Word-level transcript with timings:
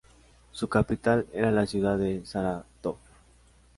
Su 0.51 0.67
capital 0.67 1.27
era 1.31 1.51
la 1.51 1.67
ciudad 1.67 1.95
de 1.99 2.25
Sarátov. 2.25 2.95